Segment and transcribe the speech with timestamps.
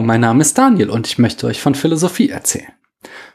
[0.00, 2.72] Mein Name ist Daniel und ich möchte euch von Philosophie erzählen.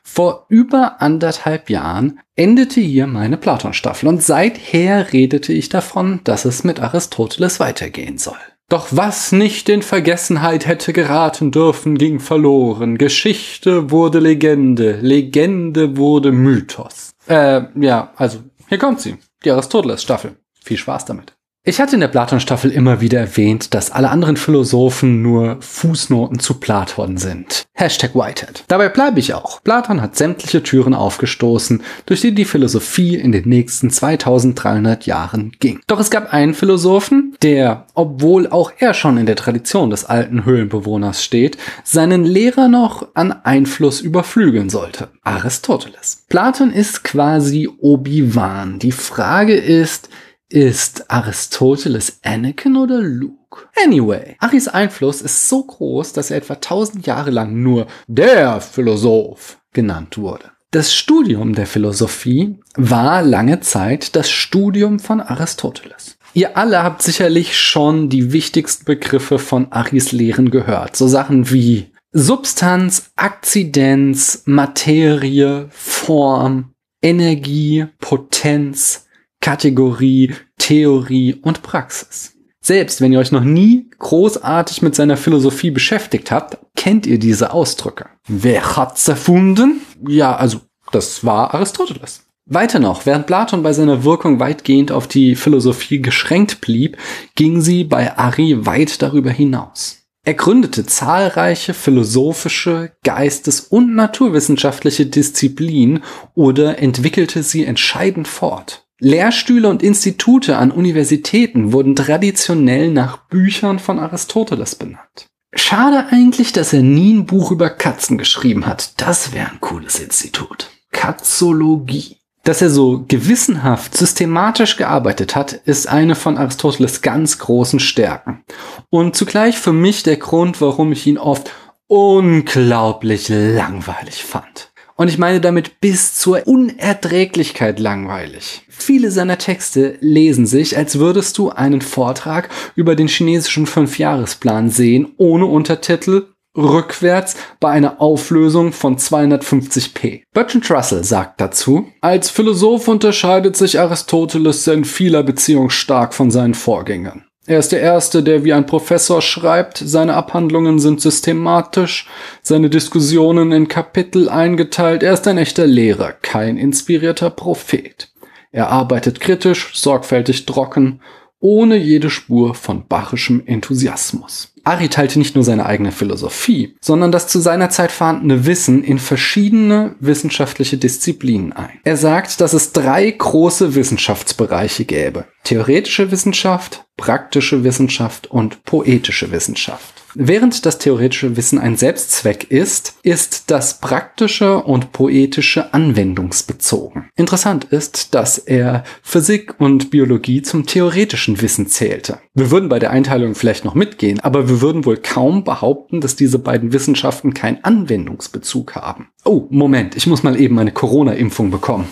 [0.03, 6.63] Vor über anderthalb Jahren endete hier meine Platon-Staffel und seither redete ich davon, dass es
[6.63, 8.37] mit Aristoteles weitergehen soll.
[8.69, 12.97] Doch was nicht in Vergessenheit hätte geraten dürfen, ging verloren.
[12.97, 17.11] Geschichte wurde Legende, Legende wurde Mythos.
[17.27, 18.39] Äh, ja, also,
[18.69, 20.37] hier kommt sie, die Aristoteles-Staffel.
[20.63, 21.33] Viel Spaß damit.
[21.63, 26.55] Ich hatte in der Platon-Staffel immer wieder erwähnt, dass alle anderen Philosophen nur Fußnoten zu
[26.55, 27.65] Platon sind.
[27.73, 28.63] Hashtag Whitehead.
[28.67, 29.61] Dabei bleibe ich auch.
[29.61, 35.81] Platon hat sämtliche Türen aufgestoßen, durch die die Philosophie in den nächsten 2300 Jahren ging.
[35.85, 40.45] Doch es gab einen Philosophen, der, obwohl auch er schon in der Tradition des alten
[40.45, 45.09] Höhlenbewohners steht, seinen Lehrer noch an Einfluss überflügeln sollte.
[45.21, 46.25] Aristoteles.
[46.27, 48.79] Platon ist quasi Obi-Wan.
[48.79, 50.09] Die Frage ist,
[50.51, 53.67] ist Aristoteles Anakin oder Luke?
[53.83, 59.57] Anyway, Aris Einfluss ist so groß, dass er etwa 1000 Jahre lang nur der Philosoph
[59.73, 60.51] genannt wurde.
[60.71, 66.17] Das Studium der Philosophie war lange Zeit das Studium von Aristoteles.
[66.33, 70.95] Ihr alle habt sicherlich schon die wichtigsten Begriffe von Aris Lehren gehört.
[70.95, 79.07] So Sachen wie Substanz, Akzidenz, Materie, Form, Energie, Potenz,
[79.41, 82.33] Kategorie, Theorie und Praxis.
[82.63, 87.53] Selbst wenn ihr euch noch nie großartig mit seiner Philosophie beschäftigt habt, kennt ihr diese
[87.53, 88.05] Ausdrücke.
[88.27, 89.81] Wer hat's erfunden?
[90.07, 92.23] Ja, also das war Aristoteles.
[92.45, 96.97] Weiter noch, während Platon bei seiner Wirkung weitgehend auf die Philosophie geschränkt blieb,
[97.35, 100.01] ging sie bei Ari weit darüber hinaus.
[100.23, 106.03] Er gründete zahlreiche philosophische, geistes- und naturwissenschaftliche Disziplinen
[106.35, 108.80] oder entwickelte sie entscheidend fort.
[109.03, 115.25] Lehrstühle und Institute an Universitäten wurden traditionell nach Büchern von Aristoteles benannt.
[115.55, 119.01] Schade eigentlich, dass er nie ein Buch über Katzen geschrieben hat.
[119.01, 120.69] Das wäre ein cooles Institut.
[120.91, 122.17] Katzologie.
[122.43, 128.43] Dass er so gewissenhaft, systematisch gearbeitet hat, ist eine von Aristoteles ganz großen Stärken.
[128.91, 131.51] Und zugleich für mich der Grund, warum ich ihn oft
[131.87, 134.70] unglaublich langweilig fand.
[135.01, 138.61] Und ich meine damit bis zur Unerträglichkeit langweilig.
[138.69, 145.07] Viele seiner Texte lesen sich, als würdest du einen Vortrag über den chinesischen Fünfjahresplan sehen,
[145.17, 150.21] ohne Untertitel, rückwärts bei einer Auflösung von 250p.
[150.35, 156.53] Bertrand Russell sagt dazu, als Philosoph unterscheidet sich Aristoteles in vieler Beziehung stark von seinen
[156.53, 157.25] Vorgängern.
[157.51, 162.07] Er ist der Erste, der wie ein Professor schreibt, seine Abhandlungen sind systematisch,
[162.41, 168.09] seine Diskussionen in Kapitel eingeteilt, er ist ein echter Lehrer, kein inspirierter Prophet.
[168.53, 171.01] Er arbeitet kritisch, sorgfältig trocken,
[171.41, 174.53] ohne jede Spur von bachischem Enthusiasmus.
[174.63, 178.99] Ari teilte nicht nur seine eigene Philosophie, sondern das zu seiner Zeit vorhandene Wissen in
[178.99, 181.79] verschiedene wissenschaftliche Disziplinen ein.
[181.83, 185.25] Er sagt, dass es drei große Wissenschaftsbereiche gäbe.
[185.51, 190.01] Theoretische Wissenschaft, praktische Wissenschaft und poetische Wissenschaft.
[190.13, 197.09] Während das theoretische Wissen ein Selbstzweck ist, ist das praktische und poetische anwendungsbezogen.
[197.17, 202.19] Interessant ist, dass er Physik und Biologie zum theoretischen Wissen zählte.
[202.33, 206.15] Wir würden bei der Einteilung vielleicht noch mitgehen, aber wir würden wohl kaum behaupten, dass
[206.15, 209.09] diese beiden Wissenschaften keinen Anwendungsbezug haben.
[209.25, 211.87] Oh, Moment, ich muss mal eben eine Corona-Impfung bekommen.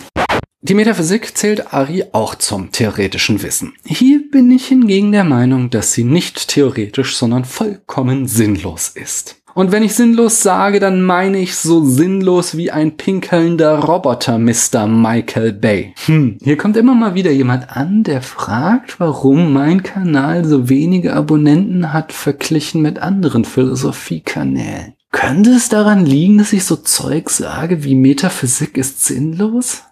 [0.62, 3.72] Die Metaphysik zählt Ari auch zum theoretischen Wissen.
[3.82, 9.36] Hier bin ich hingegen der Meinung, dass sie nicht theoretisch, sondern vollkommen sinnlos ist.
[9.54, 14.86] Und wenn ich sinnlos sage, dann meine ich so sinnlos wie ein pinkelnder Roboter, Mr.
[14.86, 15.94] Michael Bay.
[16.04, 21.14] Hm, hier kommt immer mal wieder jemand an, der fragt, warum mein Kanal so wenige
[21.14, 24.92] Abonnenten hat verglichen mit anderen Philosophiekanälen.
[25.10, 29.84] Könnte es daran liegen, dass ich so Zeug sage wie Metaphysik ist sinnlos?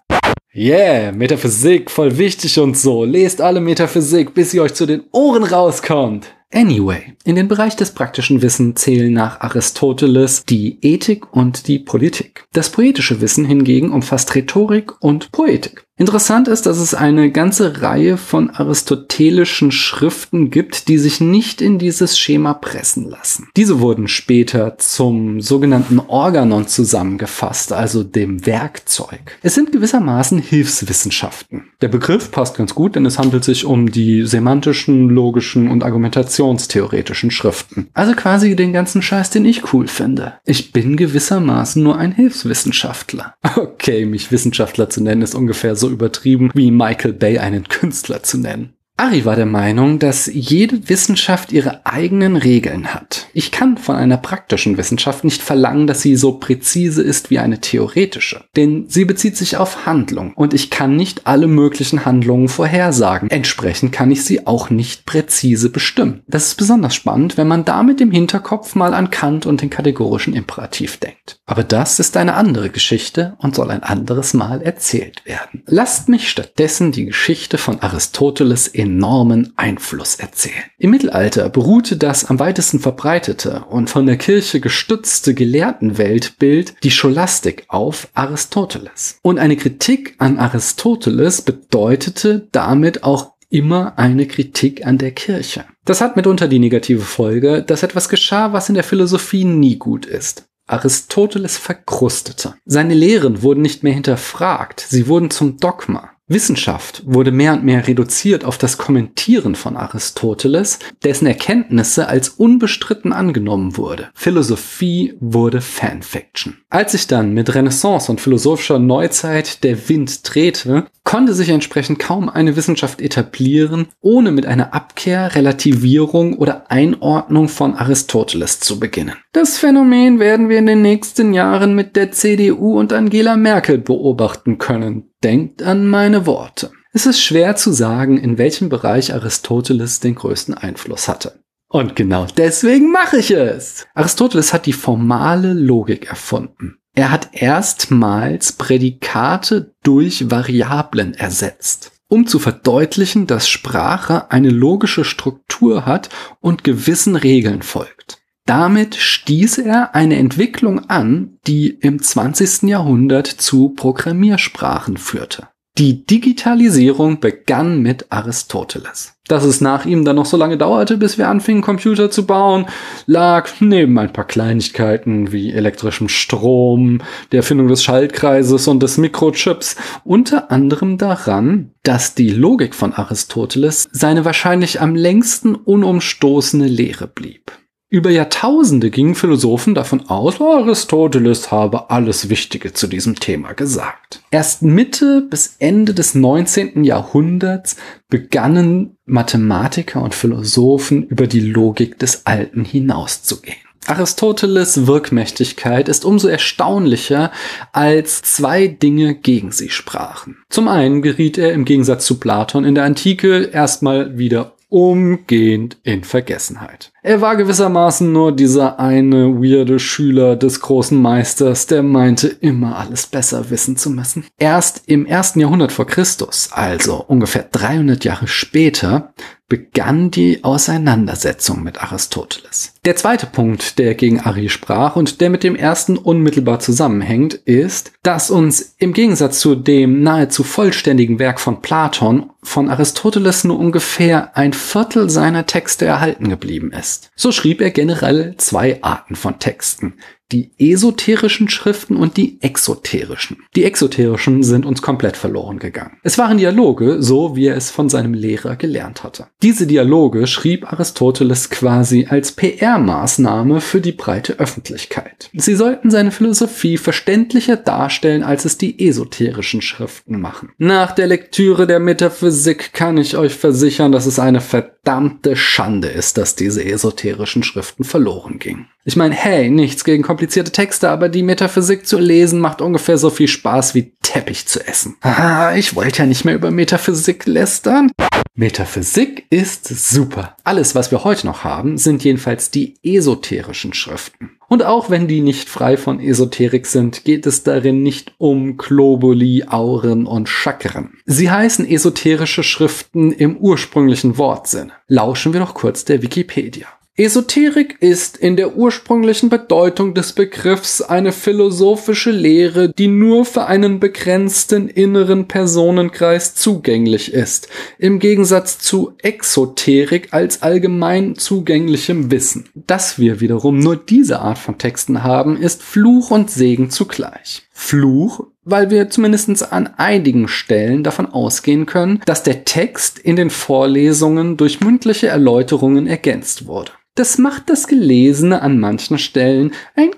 [0.61, 3.05] Yeah, Metaphysik, voll wichtig und so.
[3.05, 6.35] Lest alle Metaphysik, bis sie euch zu den Ohren rauskommt.
[6.53, 12.43] Anyway, in den Bereich des praktischen Wissens zählen nach Aristoteles die Ethik und die Politik.
[12.51, 15.85] Das poetische Wissen hingegen umfasst Rhetorik und Poetik.
[15.99, 21.77] Interessant ist, dass es eine ganze Reihe von aristotelischen Schriften gibt, die sich nicht in
[21.77, 23.49] dieses Schema pressen lassen.
[23.57, 29.37] Diese wurden später zum sogenannten Organon zusammengefasst, also dem Werkzeug.
[29.43, 31.65] Es sind gewissermaßen Hilfswissenschaften.
[31.81, 37.29] Der Begriff passt ganz gut, denn es handelt sich um die semantischen, logischen und argumentationstheoretischen
[37.29, 37.89] Schriften.
[37.93, 40.35] Also quasi den ganzen Scheiß, den ich cool finde.
[40.45, 43.33] Ich bin gewissermaßen nur ein Hilfswissenschaftler.
[43.59, 48.37] Okay, mich Wissenschaftler zu nennen ist ungefähr so übertrieben wie Michael Bay einen Künstler zu
[48.37, 48.73] nennen.
[48.99, 53.28] Ari war der Meinung, dass jede Wissenschaft ihre eigenen Regeln hat.
[53.39, 57.61] Ich kann von einer praktischen Wissenschaft nicht verlangen, dass sie so präzise ist wie eine
[57.61, 63.29] theoretische, denn sie bezieht sich auf Handlung und ich kann nicht alle möglichen Handlungen vorhersagen.
[63.29, 66.21] Entsprechend kann ich sie auch nicht präzise bestimmen.
[66.27, 70.33] Das ist besonders spannend, wenn man damit im Hinterkopf mal an Kant und den kategorischen
[70.33, 71.39] Imperativ denkt.
[71.45, 75.63] Aber das ist eine andere Geschichte und soll ein anderes Mal erzählt werden.
[75.65, 80.65] Lasst mich stattdessen die Geschichte von Aristoteles enormen Einfluss erzählen.
[80.77, 83.28] Im Mittelalter beruhte das am weitesten verbreitete
[83.69, 89.19] und von der Kirche gestützte Gelehrtenweltbild die Scholastik auf Aristoteles.
[89.21, 95.65] Und eine Kritik an Aristoteles bedeutete damit auch immer eine Kritik an der Kirche.
[95.85, 100.05] Das hat mitunter die negative Folge, dass etwas geschah, was in der Philosophie nie gut
[100.05, 100.45] ist.
[100.67, 102.53] Aristoteles verkrustete.
[102.65, 106.11] Seine Lehren wurden nicht mehr hinterfragt, sie wurden zum Dogma.
[106.29, 113.11] Wissenschaft wurde mehr und mehr reduziert auf das Kommentieren von Aristoteles, dessen Erkenntnisse als unbestritten
[113.11, 114.09] angenommen wurde.
[114.13, 116.57] Philosophie wurde Fanfiction.
[116.69, 122.29] Als sich dann mit Renaissance und philosophischer Neuzeit der Wind drehte, konnte sich entsprechend kaum
[122.29, 129.15] eine Wissenschaft etablieren, ohne mit einer Abkehr, Relativierung oder Einordnung von Aristoteles zu beginnen.
[129.33, 134.59] Das Phänomen werden wir in den nächsten Jahren mit der CDU und Angela Merkel beobachten
[134.59, 135.09] können.
[135.23, 136.69] Denkt an meine Worte.
[136.93, 141.39] Es ist schwer zu sagen, in welchem Bereich Aristoteles den größten Einfluss hatte.
[141.69, 143.87] Und genau deswegen mache ich es.
[143.95, 146.77] Aristoteles hat die formale Logik erfunden.
[146.95, 155.85] Er hat erstmals Prädikate durch Variablen ersetzt, um zu verdeutlichen, dass Sprache eine logische Struktur
[155.85, 156.09] hat
[156.39, 158.17] und gewissen Regeln folgt.
[158.45, 162.63] Damit stieß er eine Entwicklung an, die im 20.
[162.63, 165.49] Jahrhundert zu Programmiersprachen führte.
[165.77, 169.13] Die Digitalisierung begann mit Aristoteles.
[169.29, 172.65] Dass es nach ihm dann noch so lange dauerte, bis wir anfingen, Computer zu bauen,
[173.05, 179.75] lag neben ein paar Kleinigkeiten wie elektrischem Strom, der Erfindung des Schaltkreises und des Mikrochips
[180.03, 187.51] unter anderem daran, dass die Logik von Aristoteles seine wahrscheinlich am längsten unumstoßene Lehre blieb.
[187.91, 194.21] Über Jahrtausende gingen Philosophen davon aus, Aristoteles habe alles Wichtige zu diesem Thema gesagt.
[194.29, 196.83] Erst Mitte bis Ende des 19.
[196.83, 197.77] Jahrhunderts
[198.07, 203.57] begannen Mathematiker und Philosophen über die Logik des Alten hinauszugehen.
[203.87, 207.31] Aristoteles Wirkmächtigkeit ist umso erstaunlicher,
[207.71, 210.37] als zwei Dinge gegen sie sprachen.
[210.49, 216.03] Zum einen geriet er im Gegensatz zu Platon in der Antike erstmal wieder umgehend in
[216.03, 216.91] Vergessenheit.
[217.01, 223.07] Er war gewissermaßen nur dieser eine weirde Schüler des großen Meisters, der meinte, immer alles
[223.07, 224.25] besser wissen zu müssen.
[224.37, 229.13] Erst im ersten Jahrhundert vor Christus, also ungefähr 300 Jahre später,
[229.49, 232.73] begann die Auseinandersetzung mit Aristoteles.
[232.85, 237.91] Der zweite Punkt, der gegen Ari sprach und der mit dem ersten unmittelbar zusammenhängt, ist,
[238.03, 244.37] dass uns im Gegensatz zu dem nahezu vollständigen Werk von Platon von Aristoteles nur ungefähr
[244.37, 247.11] ein Viertel seiner Texte erhalten geblieben ist.
[247.15, 249.95] So schrieb er generell zwei Arten von Texten
[250.31, 253.37] die esoterischen Schriften und die exoterischen.
[253.55, 255.97] Die exoterischen sind uns komplett verloren gegangen.
[256.03, 259.27] Es waren Dialoge, so wie er es von seinem Lehrer gelernt hatte.
[259.41, 265.29] Diese Dialoge schrieb Aristoteles quasi als PR-Maßnahme für die breite Öffentlichkeit.
[265.33, 270.51] Sie sollten seine Philosophie verständlicher darstellen, als es die esoterischen Schriften machen.
[270.57, 276.17] Nach der Lektüre der Metaphysik kann ich euch versichern, dass es eine verdammte Schande ist,
[276.17, 278.67] dass diese esoterischen Schriften verloren gingen.
[278.89, 283.11] Ich meine, hey, nichts gegen komplizierte Texte, aber die Metaphysik zu lesen macht ungefähr so
[283.11, 284.95] viel Spaß wie Teppich zu essen.
[285.01, 287.91] Ah, ich wollte ja nicht mehr über Metaphysik lästern.
[288.33, 290.35] Metaphysik ist super.
[290.43, 294.31] Alles, was wir heute noch haben, sind jedenfalls die esoterischen Schriften.
[294.47, 299.43] Und auch wenn die nicht frei von Esoterik sind, geht es darin nicht um Globuli,
[299.47, 300.97] Auren und Chakren.
[301.05, 304.71] Sie heißen esoterische Schriften im ursprünglichen Wortsinn.
[304.87, 306.65] Lauschen wir doch kurz der Wikipedia.
[306.99, 313.79] Esoterik ist in der ursprünglichen Bedeutung des Begriffs eine philosophische Lehre, die nur für einen
[313.79, 322.49] begrenzten inneren Personenkreis zugänglich ist, im Gegensatz zu Exoterik als allgemein zugänglichem Wissen.
[322.53, 327.43] Dass wir wiederum nur diese Art von Texten haben, ist Fluch und Segen zugleich.
[327.53, 333.29] Fluch, weil wir zumindest an einigen Stellen davon ausgehen können, dass der Text in den
[333.29, 336.73] Vorlesungen durch mündliche Erläuterungen ergänzt wurde.
[336.99, 339.91] Das macht das Gelesene an manchen Stellen ein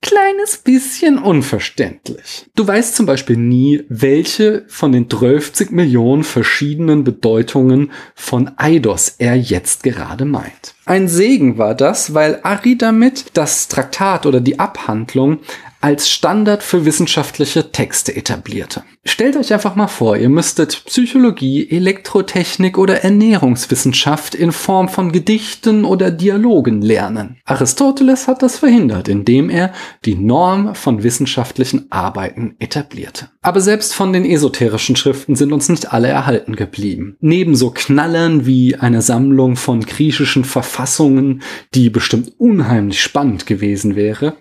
[0.00, 2.46] kleines bisschen unverständlich.
[2.56, 9.34] Du weißt zum Beispiel nie, welche von den 12 Millionen verschiedenen Bedeutungen von Eidos er
[9.34, 10.74] jetzt gerade meint.
[10.86, 15.40] Ein Segen war das, weil Ari damit das Traktat oder die Abhandlung
[15.84, 18.84] als Standard für wissenschaftliche Texte etablierte.
[19.04, 25.84] Stellt euch einfach mal vor, ihr müsstet Psychologie, Elektrotechnik oder Ernährungswissenschaft in Form von Gedichten
[25.84, 27.36] oder Dialogen lernen.
[27.44, 29.74] Aristoteles hat das verhindert, indem er
[30.06, 33.28] die Norm von wissenschaftlichen Arbeiten etablierte.
[33.42, 37.18] Aber selbst von den esoterischen Schriften sind uns nicht alle erhalten geblieben.
[37.20, 41.42] Neben so Knallern wie eine Sammlung von griechischen Verfassungen,
[41.74, 44.38] die bestimmt unheimlich spannend gewesen wäre,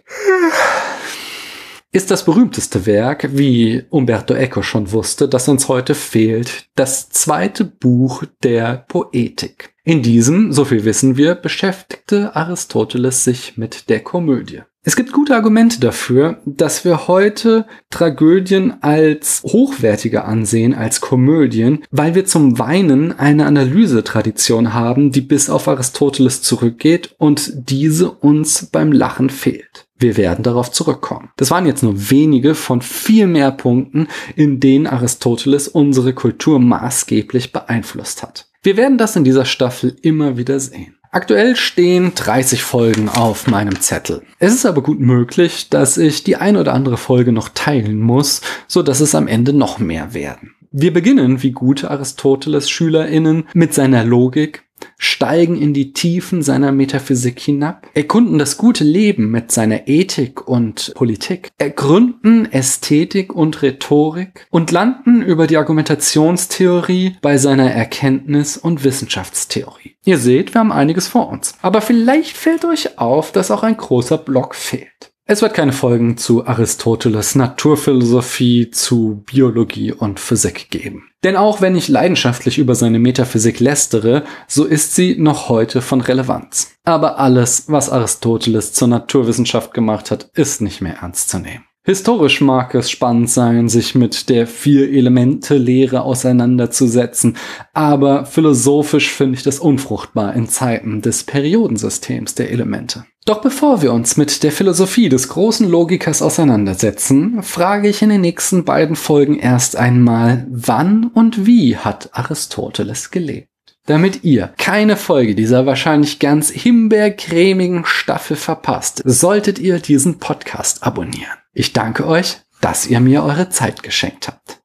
[1.94, 7.64] ist das berühmteste Werk, wie Umberto Eco schon wusste, das uns heute fehlt, das zweite
[7.64, 9.76] Buch der Poetik.
[9.84, 14.64] In diesem, so viel wissen wir, beschäftigte Aristoteles sich mit der Komödie.
[14.86, 22.16] Es gibt gute Argumente dafür, dass wir heute Tragödien als hochwertiger ansehen als Komödien, weil
[22.16, 28.92] wir zum Weinen eine Analysetradition haben, die bis auf Aristoteles zurückgeht und diese uns beim
[28.92, 29.86] Lachen fehlt.
[29.98, 31.30] Wir werden darauf zurückkommen.
[31.36, 37.52] Das waren jetzt nur wenige von viel mehr Punkten, in denen Aristoteles unsere Kultur maßgeblich
[37.52, 38.48] beeinflusst hat.
[38.62, 40.96] Wir werden das in dieser Staffel immer wieder sehen.
[41.12, 44.24] Aktuell stehen 30 Folgen auf meinem Zettel.
[44.40, 48.42] Es ist aber gut möglich, dass ich die ein oder andere Folge noch teilen muss,
[48.68, 50.56] so dass es am Ende noch mehr werden.
[50.72, 54.63] Wir beginnen, wie gute Aristoteles SchülerInnen, mit seiner Logik,
[54.98, 60.94] steigen in die Tiefen seiner Metaphysik hinab, erkunden das gute Leben mit seiner Ethik und
[60.96, 69.96] Politik, ergründen Ästhetik und Rhetorik und landen über die Argumentationstheorie bei seiner Erkenntnis- und Wissenschaftstheorie.
[70.06, 71.56] Ihr seht, wir haben einiges vor uns.
[71.62, 75.13] Aber vielleicht fällt euch auf, dass auch ein großer Block fehlt.
[75.26, 81.10] Es wird keine Folgen zu Aristoteles Naturphilosophie, zu Biologie und Physik geben.
[81.24, 86.02] Denn auch wenn ich leidenschaftlich über seine Metaphysik lästere, so ist sie noch heute von
[86.02, 86.74] Relevanz.
[86.84, 91.64] Aber alles, was Aristoteles zur Naturwissenschaft gemacht hat, ist nicht mehr ernst zu nehmen.
[91.86, 97.38] Historisch mag es spannend sein, sich mit der Vier-Elemente-Lehre auseinanderzusetzen,
[97.74, 103.06] aber philosophisch finde ich das unfruchtbar in Zeiten des Periodensystems der Elemente.
[103.26, 108.20] Doch bevor wir uns mit der Philosophie des großen Logikers auseinandersetzen, frage ich in den
[108.20, 113.48] nächsten beiden Folgen erst einmal, wann und wie hat Aristoteles gelebt?
[113.86, 121.38] Damit ihr keine Folge dieser wahrscheinlich ganz himbeercremigen Staffel verpasst, solltet ihr diesen Podcast abonnieren.
[121.54, 124.60] Ich danke euch, dass ihr mir eure Zeit geschenkt habt.